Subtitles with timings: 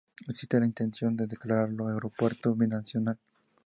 [0.27, 3.19] Existe la intención de declararlo Aeropuerto Binacional.